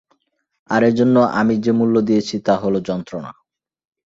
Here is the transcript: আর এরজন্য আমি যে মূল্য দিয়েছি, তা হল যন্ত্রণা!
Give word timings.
আর 0.69 0.81
এরজন্য 0.83 1.15
আমি 1.39 1.55
যে 1.57 1.71
মূল্য 1.71 1.95
দিয়েছি, 2.01 2.35
তা 2.45 2.53
হল 2.63 2.75
যন্ত্রণা! 2.87 3.31